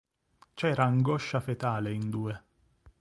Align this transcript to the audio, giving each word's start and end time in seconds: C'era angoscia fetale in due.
C'era 0.55 0.83
angoscia 0.85 1.39
fetale 1.39 1.93
in 1.93 2.09
due. 2.09 2.43